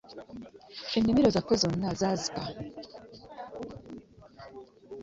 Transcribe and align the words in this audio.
Ennimiro 0.97 1.29
zaffe 1.35 1.53
zonna 1.63 1.89
zaazika. 1.99 2.43